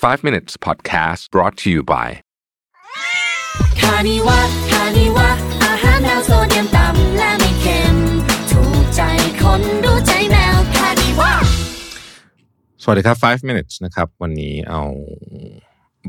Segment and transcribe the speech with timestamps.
[0.00, 2.08] 5 minutes podcast brought to you by
[3.80, 5.28] คานิวะคานิวะ
[5.64, 7.96] อาหารแนวโซเดียมต่ำและไม่เค็ม
[8.50, 9.02] ถูกใจ
[9.42, 11.32] คนรู้ใจแมวคานิวะ
[12.82, 14.82] สวัสดีครับ 5 minutes นะครับ วันนี้เอา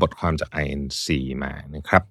[0.02, 1.06] บทความจาก INC
[1.42, 2.02] มานะครับ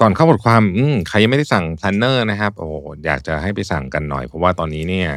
[0.00, 2.68] ก่อนเข้าบทความอืมใครยังไม่ได้สั่ง planner นะครับ โอ้
[3.04, 5.10] อยากจะให้ไปสั่งกันหน่อย เพราะว่าตอนนี้เนี่ย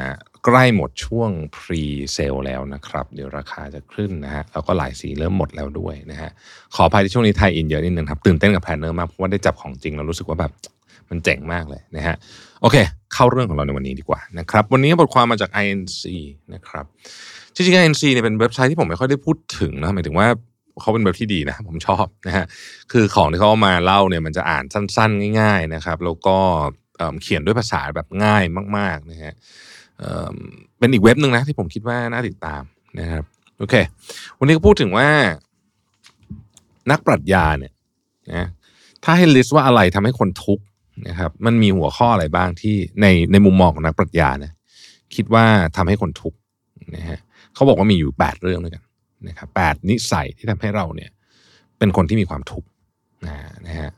[0.45, 1.83] ใกล้หมดช่วง pre
[2.15, 6.29] sale แล้วนะครับ เดี๋ยวราคาจะขึ้นนะฮะแล้วก็หลายสีเริ่มหมดแล้วด้วยนะฮะ
[6.75, 10.51] ขออภัยที่ช่วงนี้ไทยอินเยอะนิดนึงครับ ตื่นเต้นกับ planner มากเพราะว่าได้จับของจริงแล้วรู้สึกว่าแบบ
[11.09, 12.15] มันเจ๋งมากเลยนะฮะ
[12.61, 12.75] โอเค
[13.13, 16.01] เข้าเรื่องของเราในวันนี้ดีกว่านะครับ วันนี้บทความมาจาก INC
[16.53, 16.85] นะครับ
[17.53, 20.27] จริงๆ INC เนี่ยเป็นเว็บไซต์ที่ผมไม่ค่อยได้พูดถึงนะหมายถึงว่า
[20.81, 22.45] เขาเป็นเว็บที่ดีนะผมชอบนะฮะ
[22.91, 26.37] คือของที่เขาเอามาเล่าเนี่ยมันจะอ่านสั้นๆ ง่าย ๆนะครับ แล้วก็
[27.21, 28.43] เขียนด้วยภาษาแบบง่าย
[28.77, 29.33] มากๆนะฮะ
[29.99, 32.63] เเป็นอีกเว็บหนึ่งนะที่ผมคิดว่าน่าติดตาม
[32.99, 33.23] นะครับ
[33.59, 33.75] โอเค
[34.39, 35.09] วันนี้ก็พูดถึงว่า
[36.91, 37.73] นักปรัชญาเนี่ย
[38.33, 38.45] นะ
[39.03, 40.63] ถ้าให้ลิสต์ว่าอะไรทำให้คนทุกข์
[41.07, 44.51] นะครับ มันมีหัวข้ออะไรบ้างที่ในในมุมมองของนักปรัชญานะ
[45.15, 46.37] คิดว่าทำให้คนทุกข์
[46.95, 47.19] นะฮะ
[47.53, 48.83] เขาบอกว่ามีอยู่ 8 เรื่องด้วยกัน
[49.27, 51.09] นะครับแปดนิสัยที่ทำให้เราเนี่ย
[51.77, 52.67] เป็นคนที่มีความทุกข์
[53.25, 53.91] นะฮะ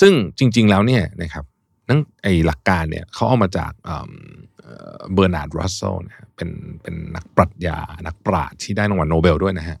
[0.00, 1.44] ซึ่งจริง ๆแล้วเนี่ยนะครับ
[1.90, 3.72] นั่นไอหลักการเนี่ยเขาเอามาจาก
[5.12, 6.50] เบอร์ทรันด์รัสเซลนะฮะเป็น
[6.82, 9.78] เป็นนักปรัชญา นักปราชญ์ที่ได้รางวัลโนเบลด้วยนะฮะ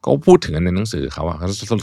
[0.00, 1.40] เขาพูดถึงในหนังสือเขาอะเ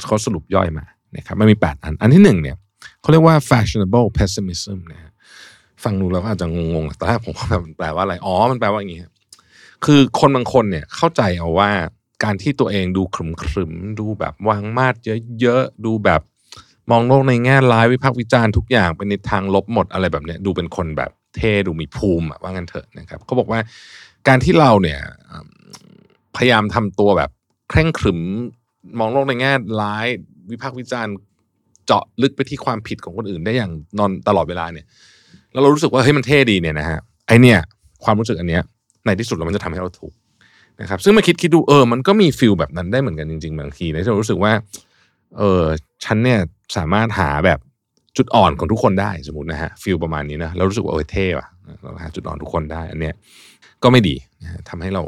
[0.09, 2.58] ขาสรุปย่อยมานะครับมันมี 8 อัน อันที่หนึ่งเนี่ย
[3.02, 5.11] เขาเรียกว่า fashionable pessimism นะฮะ
[5.84, 9.11] ฟังดูแล้วก็อาจจะงงๆแต่แรกผมก็แบบแปลว่าอะไร อ๋อ มันแปลว่าอย่างนี้ครับ
[9.86, 11.72] คือคนบางคนเนี่ยเข้าใจเอาว่า
[12.23, 14.95] การที่ตัวเองดูขรึมขรึมๆดูแบบวางมาด
[15.39, 16.22] เยอะๆ ดูแบบ
[16.92, 23.59] มองโลกในแง่ร้ายวิพากษ์วิจารณ์ทุกอย่างเป็นในทางลบหมดอะไรแบบเนี้ยดูเป็นคนแบบเท่ดูมีภูมิว่างั้นเถอะนะครับเขาบอกว่า
[24.28, 25.00] การที่เราเนี่ย
[26.36, 27.30] พยายามทำตัวแบบ
[27.70, 28.20] เคร่งขรึม
[29.00, 30.08] มองโลกในแง่ร้าย
[30.52, 31.14] วิพากษ์วิจารณ์
[31.86, 34.86] เจาะลึกไปที่ความผิดของคนอื่น ได้อย่างนอนตลอดเวลาเนี่ย
[35.52, 37.59] แล้วเรารู้สึกว่าเฮ้ยมันเท่ดีเนี่ยนะฮะไอเนี่ย
[38.03, 38.62] ความรู้สึกอันเนี้ย
[39.06, 40.13] ในที่สุดแล้วมันจะทำให้เราทุกข์
[40.81, 44.52] นะครับ ซึ่งมาคิดคิดดูเออมันก็มี feel แบบนั้นได้เหมือนกันจริงๆบางทีนะที่เรารู้สึกว่า
[45.38, 45.63] เออ
[46.05, 46.39] ฉันเนี่ย
[46.77, 47.59] สามารถหาแบบ
[48.17, 51.47] จุดอ่อนของทุกคนได้สมมตินะฮะ feel ประมาณนี้นะเรารู้สึกว่าเออเท่ว่ะ
[51.81, 53.16] เราหาจุดอ่อนทุกคนได้ อันเนี้ย
[53.83, 55.03] ก็ไม่ดีนะฮะทำให้เรา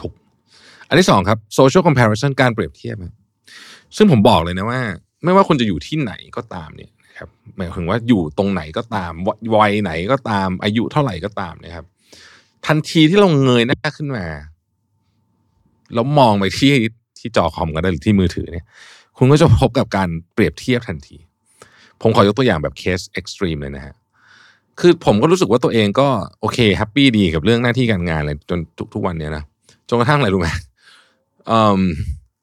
[0.00, 0.10] ทุกข์
[0.88, 2.96] อันที่สองครับ social comparison การเปรียบเทียบ
[3.96, 4.80] ซึ่งผมบอกเลยนะว่า
[5.24, 11.84] ไม่ว่าคุณจะอยู่ที่ไหนก็ตามเนี่ยครับหมายถึงว่าอยู่ตรงไหนก็ตามวัยไหนก็ตาม อายุเท่าไหร่ก็ตามนะครับ
[12.66, 14.26] ทันทีที่เราเงยหน้าขึ้นมา
[15.94, 16.72] แล้วมองไปที่
[17.18, 18.66] ที่จอคอมก็ได้หรือที่มือถือเนี่ย
[19.18, 21.16] คุณก็จะพบกับการเปรียบเทียบทันที
[22.02, 23.94] ผมขอยกตัวอย่างแบบ case extreme เลยนะฮะ
[24.80, 26.08] คือผมก็รู้สึกว่าตัวเองก็
[26.40, 29.44] โอเค happy ดีกับเรื่องหน้าที่การงานอะไรจนทุกทุกวันเนี้ยนะ
[29.88, 30.48] จนกระทั่งอะไรรู้ไหม
[31.50, 31.80] อ่อ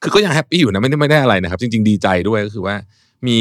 [0.02, 2.76] คือก็ยังแฮปปี้อยู่นะไม่ได้ไม่ได้อะไรนะครับ จริง ๆ ดีใจด้วยก็คือว่า
[3.28, 3.40] มี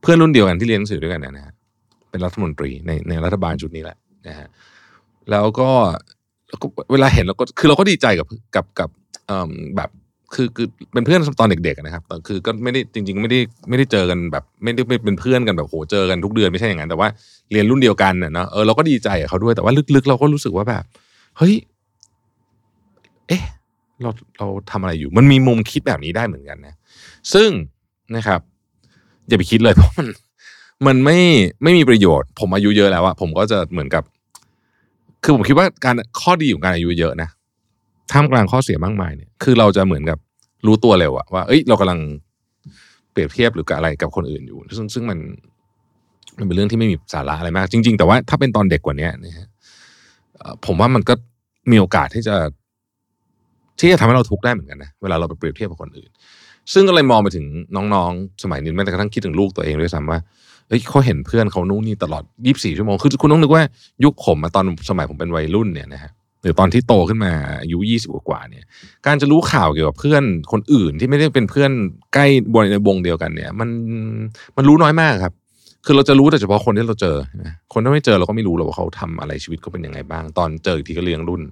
[0.00, 1.54] เพื่อนรุ่นเดียวกันที่เรียนหนังสือด้วยกันนะฮะ
[2.10, 3.96] เป็นรัฐมนตรีในในรัฐบาลชุดนี้แหละ
[4.28, 4.48] นะฮะ
[5.30, 5.70] แล้วก็
[6.92, 8.90] เวลาเห็นเราก็คือเราก็ดีใจกับกับกับ
[9.30, 9.90] อ่อแบบ
[10.34, 13.38] คือคือเป็นเพื่อนตอนเด็กๆนะครับแต่คือก็ไม่ได้จริง ๆ ไม่ได้
[13.68, 17.08] ไม่ได้เจอกันแบบ ไม่ได้เป็นเพื่อนกันแบบโหเจอกันทุกเดือนไม่ใช่อย่างนั้นแต่ว่า
[17.52, 20.84] เรียนรุ่นเดียวกันเนอะเออเราก็ดีใจกับเขาด้วยแต่ว่าลึกๆ เราก็รู้สึกว่าแบบ
[21.38, 21.54] เฮ้ย
[23.28, 23.42] เอ๊ะ
[24.02, 26.74] เราเราทำอะไรอยู่ มันมีมุมคิดแบบนี้ได้เหมือนกันนะ
[27.34, 27.50] ซึ่ง
[28.16, 28.40] นะครับ
[29.28, 30.06] อย่าไปคิดเลยเพราะมัน
[30.86, 31.18] มันไม่
[31.62, 34.02] ไม่มีประโยชน์ ผมอายุเยอะแล้วอะผมก็จะเหมือนกับ
[35.22, 37.28] คือผมคิดว่าการข้อดีของการอายุเยอะนะ
[38.12, 40.18] ท่ามกลางข้อเสียมากมายเนี่ยคือเราจะเหมือนกับ
[40.66, 41.98] รู้ตัวเร็วอะว่าเอ้ยเรากำลัง
[43.12, 45.18] เปรียบเทียบหรือกับอะไรกับคนอื่นอยู่ ซึ่งซึ่งมัน
[46.38, 49.48] มันเป็นเรื่องที่ไม่มีสาระอะไรมาก จริง ๆ แต่ว่าถ้าเป็นตอนเด็กกว่านี้นะฮะ
[50.66, 51.14] ผมว่ามันก็
[51.70, 52.36] มีโอกาสที่จะ
[53.80, 56.10] ที่จะทำให้เราทุกข์ได้เหมือนกันนะเวลาเราไปเปรียบเทียบกับคนอื่น
[56.72, 57.46] ซึ่งก็เลยมองไปถึง
[57.76, 60.20] น้องๆ สมัยนี้แม้แต่กระทั่งคิดถึงลูกตัวเองด้วยซ้ำว่า
[60.68, 63.62] เฮ้ยเขาเห็นเพื่อนเขานู่นนี่ตลอด 24 ชั่วโมง คือคุณต้องนึกว่า
[64.04, 66.10] ยุคผมตอนสมัยผมเป็นวัยรุ่นเนี่ยนะฮะ
[66.46, 68.64] รือตอนที่โตขึ้นมาอายุ20กว่าเนี่ย
[69.06, 71.70] การจะรู้ข่าวเกี่ยวกับเพื่อนคนอื่นที่ไม่ได้เป็นเพื่อน
[72.14, 73.68] ใกล้บนในวงเดียวกันเนี่ย มัน
[74.56, 75.32] มันรู้น้อยมากครับ
[75.86, 77.16] คือเราจะรู้แต่เฉพาะคนที่เราเจอ
[77.72, 81.42] คนที่ไม่เจอเราก็ไม่รู้หรอกว่าเขาทำอะไรชีวิตเขาเป็นยังไงบ้าง ตอนเจออีกทีก็เลี้ยงรุ่น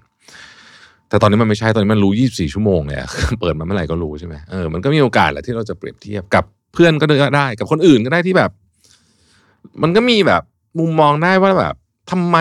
[1.08, 2.98] แต่ตอนนี้มันไม่ใช่ตอนนี้มันรู้24ชั่วโมงเลย
[3.40, 6.44] เปิดมาเมื่อไหร่ก็รู้ใช่ไหมเออมันก็มีโอกาสแหละที่เราจะเปรียบเทียบกับ
[6.74, 7.06] เพื่อนก็
[7.36, 8.50] ได้กับคนอื่นก็ได้ที่แบบ
[9.82, 10.42] มันก็มีแบบ
[10.78, 11.74] มุมมองได้ว่าแบบ
[12.10, 12.36] ทำไม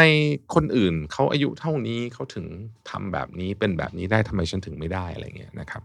[0.56, 2.46] คนอื่นเขาอายุเท่านี้เขาถึง
[2.90, 5.82] ทำแบบนี้เป็นแบบนี้ได้ทำไมฉันถึงไม่ได้อะไรเงี้ยนะครับ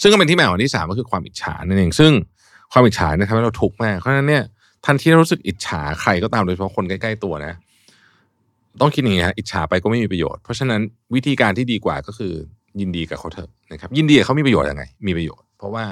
[0.00, 2.12] ซึ่งก็เป็นที่มาของที่สามก็คือความอิจฉานั่นเองซึ่ง
[2.72, 4.44] ความอิจฉาเนี่ยทำให้เราทุกข์มากเพราะฉะนั้นเนี่ย
[4.86, 7.54] ทันทีที่เรารู้สึกอิจฉาใครก็ตามโดยเฉพาะคนใกล้ๆตัวนะ
[8.80, 10.80] ต้องคิดอย่างนี้ฮะอิจฉาไปก็ไม่มีประโยชน์เพราะฉะนั้น
[11.14, 12.32] วิธีการที่ดีกว่าก็คือ
[12.80, 15.84] ยินดีกับเขาเถอะนะครับ ยินดีกับเขามีประโยชน์ยังไง มีประโยชน์ เพราะว่า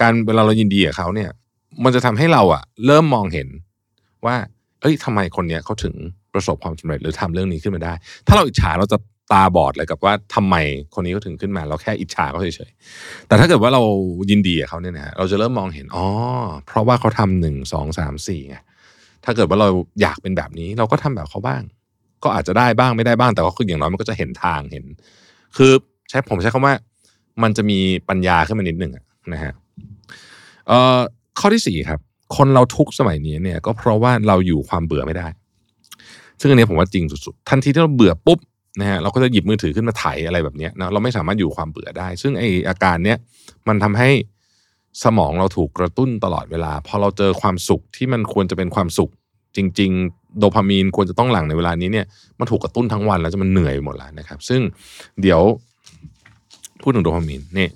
[0.00, 1.30] การเวลาเรายินดีกับเขาเนี่ย
[1.84, 3.48] มันจะทำให้เราอะเริ่มมองเห็น
[4.26, 4.36] ว่า
[4.84, 5.94] เอ้ยทำไมคนเนี้ยเขาถึง
[6.34, 7.94] ประสบความสำเร็จหรือทำเรื่องนี้ขึ้นมาได้
[8.26, 8.98] ถ้าเราอิจฉาเราจะ
[9.32, 10.54] ตาบอดเลยกับว่าทำไม
[10.94, 13.82] คนนี้เขาถึงขึ้นมา เราแค่อิจฉาเขาเฉยๆแต่ถ้าเกิดว่าเรา
[14.30, 16.06] ยินดีกับเขาเนี่ยนะฮะเราจะเริ่มมองเห็นอ๋อ
[16.66, 18.56] เพราะว่าเขาทำหนึ่งสองสามสี่ไง
[19.24, 19.68] ถ้าเกิดว่าเรา
[20.00, 21.62] อยากเป็นแบบนี้ เราก็ทำแบบเขาบ้าง
[22.24, 24.84] ก็อาจจะได้บ้างไม่ได้บ้างแต่ก็คืออย่างน้อยมันก็จะเห็นทางเห็น
[25.56, 25.72] คือ
[26.08, 26.74] ใช้ผมใช้คำว่า
[27.42, 27.78] มันจะมี
[28.08, 28.92] ปัญญาขึ้นมานิดหนึ่ง
[29.32, 29.52] นะฮะ
[31.40, 32.00] ข้อที่สี่ครับ
[32.36, 35.26] คนเราทุกสมัยนี้เนี่ย ก็เพราะว่าเราอยู่ความเบื่อไม่ได้
[36.40, 38.38] ซึ่งอันนี้ผมว่าจริงสุดๆ ทันทีที่เราเบื่อปุ๊บ
[38.80, 43.18] นะฮะเราก็จะหยิบมือถือขึ้นมาไถอะไรแบบเนี้ยนะเราไม่สามารถอยู่ความเบื่อได้ ซึ่งไออาการเนี้ย
[43.68, 44.10] มันทำให้
[45.04, 49.10] สมองเราถูกกระตุ้นตลอดเวลาพอเราเจอความสุขที่มันควรจะเป็นความสุข
[49.56, 52.06] จริง ๆ โดพามีนควรจะต้องหลั่งในเวลานี้เนี่ย
[52.38, 54.60] มันถูกกระตุ้นทั้งวันแล้วจะมันเหนื่อยหมดแล้วนะครับ ซึ่ง
[55.22, 55.40] เดี๋ยว
[56.82, 57.68] พูดถึงโดพามีนนี่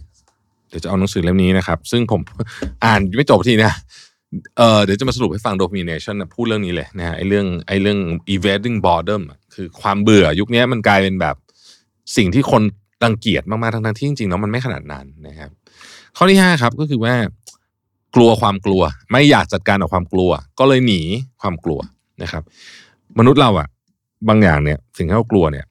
[0.69, 2.21] เดี๋ยวจะเอาหนังสือเล่มนี้นะครับ ซึ่งผม
[2.85, 3.73] อ่านไม่จบทีนะ
[4.59, 7.99] เออเดี๋ยวจะมาสรุปให้ฟัง domination นะพูดเรื่องนี้เลยนะฮะไอ้เรื่องไอ้เรื่อง
[8.35, 11.37] evading boredom อะคือความเบื่อยุคนี้มันกลายเป็นแบบ
[12.17, 12.63] สิ่งที่คน
[13.05, 15.51] รังเกียจมากๆทั้งๆที่จริงๆแล้วมันไม่ขนาดนั้นนะครับ
[16.17, 17.15] ข้อที่ห้าครับก็คือว่า
[18.17, 18.83] กลัวความกลัว
[19.13, 21.01] ไม่อยากจัดการกับความกลัว ก็เลยหนี
[21.43, 21.81] ความกลัว
[22.23, 22.43] นะครับ
[23.19, 23.69] มนุษย์เราอะ
[24.29, 25.67] บางอย่างเนี่ยสิ่งที่เรากลัวเนี่ย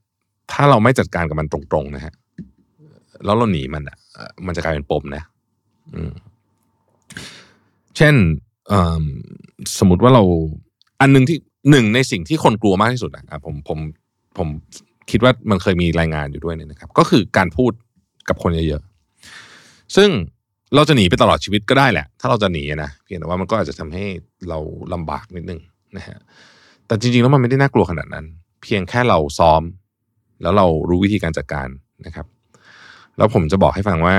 [0.51, 2.13] ถ้าเราไม่จัดการกับมันตรงๆนะฮะ
[3.25, 3.97] แล้วเราหนีมันอะ
[4.45, 5.23] มันจะกลายเป็นปมนะ
[5.95, 6.13] อืม
[7.97, 8.15] เช่น
[9.79, 10.23] สมมติว่าเรา
[11.01, 11.37] อันหนึ่งที่
[11.71, 13.79] หนึ่งในสิ่งที่คนกลัวมากที่สุดอะผมผม
[14.37, 14.47] ผม
[15.11, 17.71] คิดว่ามันเคยมีรายงานอยู่ด้วยเนี่ยนะครับ ก็คือการพูด
[18.29, 20.09] กับคนเยอะๆซึ่ง
[20.75, 24.05] เราจะหนีไปตลอดชีวิตก็ได้แหละ ถ้าเราจะหนีนะเพียงแต่ว่ามันก็อาจจะทำให้
[24.49, 24.59] เรา
[24.93, 25.59] ลำบากนิดนึง
[25.97, 26.17] นะฮะ
[26.87, 28.25] แต่จริงๆแล้วมันไม่ได้น่ากลัวขนาดนั้น
[28.63, 29.61] เพียงแค่เราซ้อม
[30.41, 31.67] แล้วเรารู้วิธีการจัดการ
[32.05, 32.27] นะครับ
[33.17, 34.15] แล้วผมจะบอกให้ฟังว่า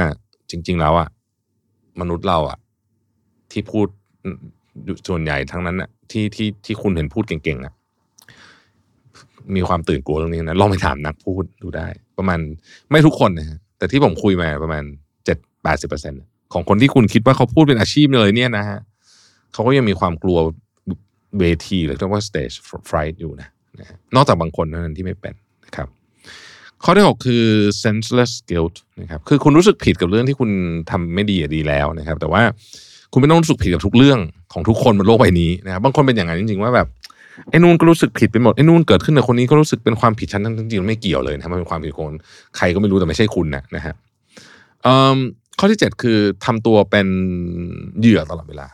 [0.50, 1.08] จริง ๆ แล้วอะ
[2.00, 2.58] มนุษย์เราอะ
[3.52, 3.86] ที่พูด
[5.08, 7.72] ส่วนใหญ่ทั้งนั้นอะที่ที่ที่คุณเห็นพูดเก่งๆอะ
[9.56, 11.86] มีความตื่นกลัวเรื่องนี้นะลองไปถามนักพูดดูได้
[12.18, 12.38] ประมาณ
[12.90, 14.84] ไม่ทุกคนนะฮะแต่ที่ผมคุยมาประมาณ
[15.24, 16.14] เจ็ดแปดสิบเปอร์เซ็น
[16.52, 18.78] ของคนที่คุณคิดว่าเขาพูดเป็นอาชีพเลยเนี่ยนะฮะ
[19.52, 20.38] เขาก็ยังมีความกลัว
[21.40, 22.54] เวทีหรือเรียกว่า stage
[22.88, 23.48] fright อยู่นะ
[24.14, 25.34] นอกจากบางคนเท่านั้นที่ไม่เป็น
[25.66, 25.88] นะครับ
[26.84, 27.44] ข้อที่ 6 คือ
[27.84, 30.50] senseless guilt นะครับคือคุณรู้สึกผิดกับเรื่องที่คุณ
[30.90, 32.42] ทำไม่ดีอดีแล้วนะครับ แต่ว่า
[33.12, 34.18] คุณไม่ต้องรู้สึกผิดกับทุกเรื่อง
[34.52, 36.86] ของทุกคนบนโลกใบนี้นะครับบางคนเป็นอย่างนั้นจริงๆว่าแบบ
[37.50, 42.12] ไอ้นู่นก็รู้สึกผิดไปหมดไอ้นู่นเกิดขึ้นกับคนนี้ก็รู้สึกเป็นความผิดฉันทั้งจริงๆไม่เกี่ยวเลยนะครับมันเป็นความผิดคน
[42.56, 43.94] ใครก็ไม่รู้แต่ไม่ใช่คุณนะนะฮะ
[45.58, 47.08] ข้อที่ 7 คือทำตัวเป็น
[48.00, 48.66] เหยื่อตลอดเวลา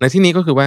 [0.00, 0.66] ในที่นี้ก็คือว่า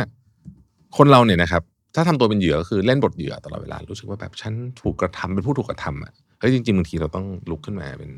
[0.98, 1.62] คนเราเนี่ยนะครับ
[1.96, 6.14] ถ้าทำตัวเป็นเหยื่อก็คือเล่นบทเหยื่อตลอดเวลารู้สึกว่าแบบฉันถูกกระทำเป็นผู้ถูกกระทำอะ
[6.46, 8.12] เฮ้ยจริงๆบางทีเราต้องลุกขึ้นมาเป็น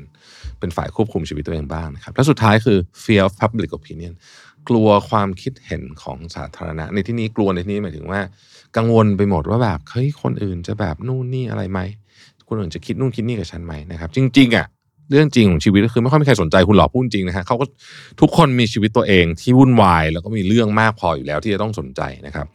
[0.60, 4.12] เป็นฝ่ายควบคุมชีวิตตัวเองบ้างนะครับและสุดท้ายคือ fear of public opinion
[4.68, 8.20] กลัวความคิดเห็นของสาธารณะ ในที่นี้กลัวในที่นี้หมายถึงว่า
[8.76, 11.80] กังวลไปหมดว่าแบบเฮ้ยคนอื่นจะแบบนู่นนี่อะไรไหม
[12.48, 14.66] คนอื่นจะคิดนู่นคิดนี่กับฉันไหมนะครับจริงๆอะ
[15.10, 17.64] เรื่องจริงของชีวิตก็คือไม่ค่อยมีใครสนใจคุณหรอกพูดจริงนะฮะเขาก็
[18.20, 22.46] ทุกคนมีชีวิตตัวเองที่วุ่นวายแล้วก็มีเรื่องมากพออยู่แล้วที่จะต้องสนใจนะครับ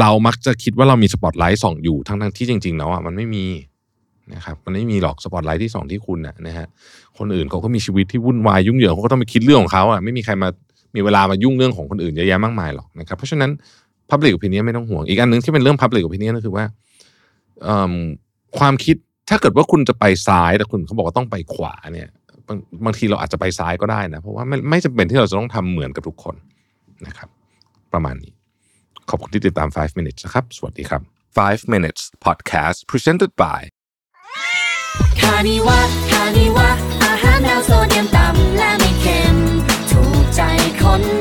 [0.00, 3.44] เรามักจะคิดว่าเรามีสปอตไลท์ส่องอยู่ทั้งทั้งๆที่จริงๆแล้วอะมันไม่มี
[4.34, 6.66] นะครับมันไม่มีหรอกสปอตไลท์ที่ส่องที่คุณนะนะฮะ
[7.18, 10.48] คนอื่นเขาก็มีชีวิตที่วุ่นวายยุ่งเหยิงเขาก็ต้องไปคิดเรื่องของเขาอะไม่มีใครมา
[10.94, 13.50] มีเวลามายุ่งเรื่องของคนอื่นเยอะแยะมากมายหรอกนะครับเพราะฉะนั้น
[14.10, 16.64] public opinion ไม่ต้องห่วง อีกอันหนึ่งที่เป็นเรื่อง public opinion ก็คือว่า
[18.58, 18.96] ความคิด
[19.28, 22.08] ถ้าเกิดว่าคุณจะไปซ้ายแต่คุณเขาบอกว่าต้องไปขวาเนี่ย
[22.46, 26.36] บางบางทีเราอาจจะไปซ้ายก็ได้นะเพราะว่าไม่ไม่จำเป็นที่เราจะต้องทำเหมือนกับทุกคน
[27.06, 27.28] นะครับ
[27.92, 28.32] ประมาณนี้
[29.10, 31.02] ขอบคุณที่ติดตาม 5 minutes นะครับ สวัสดีครับ
[31.38, 33.60] 5 minutes podcast presented by
[35.34, 35.78] านิวะ
[36.10, 36.68] คานิวะ
[37.04, 39.36] อาหารแนวโซียมต่ำและไม่เค็ม
[39.90, 40.40] ถูกใจ
[40.82, 41.17] คน